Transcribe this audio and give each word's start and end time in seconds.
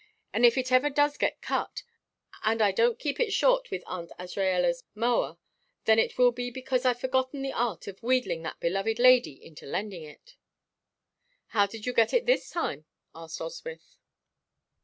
And 0.33 0.43
if 0.47 0.57
it 0.57 0.71
ever 0.71 0.89
does 0.89 1.15
get 1.15 1.43
cut, 1.43 1.83
and 2.43 2.59
I 2.59 2.71
don't 2.71 2.97
keep 2.97 3.19
it 3.19 3.31
short 3.31 3.69
with 3.69 3.83
Aunt 3.85 4.09
Azraella's 4.17 4.83
mower, 4.95 5.37
then 5.85 5.99
it 5.99 6.17
will 6.17 6.31
be 6.31 6.49
because 6.49 6.85
I've 6.87 6.99
forgotten 6.99 7.43
the 7.43 7.53
art 7.53 7.85
of 7.85 8.01
wheedling 8.01 8.41
that 8.41 8.59
beloved 8.59 8.97
lady 8.97 9.33
into 9.45 9.67
lending 9.67 10.01
it." 10.01 10.37
"How 11.49 11.67
did 11.67 11.85
you 11.85 11.93
get 11.93 12.15
it 12.15 12.25
this 12.25 12.49
time?" 12.49 12.85
asked 13.13 13.39
Oswyth. 13.41 13.97